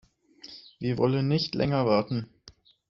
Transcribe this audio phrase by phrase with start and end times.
[0.79, 2.27] Wir wollen nicht länger warten.